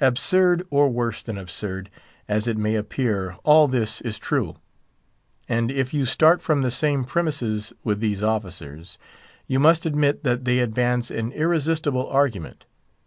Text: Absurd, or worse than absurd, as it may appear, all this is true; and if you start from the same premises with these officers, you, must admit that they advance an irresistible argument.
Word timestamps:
Absurd, 0.00 0.62
or 0.70 0.88
worse 0.88 1.20
than 1.22 1.36
absurd, 1.36 1.90
as 2.26 2.46
it 2.46 2.56
may 2.56 2.74
appear, 2.74 3.36
all 3.44 3.68
this 3.68 4.00
is 4.00 4.18
true; 4.18 4.56
and 5.46 5.70
if 5.70 5.92
you 5.92 6.06
start 6.06 6.40
from 6.40 6.62
the 6.62 6.70
same 6.70 7.04
premises 7.04 7.74
with 7.84 8.00
these 8.00 8.22
officers, 8.22 8.96
you, 9.46 9.60
must 9.60 9.84
admit 9.84 10.24
that 10.24 10.46
they 10.46 10.60
advance 10.60 11.10
an 11.10 11.32
irresistible 11.32 12.08
argument. 12.08 12.64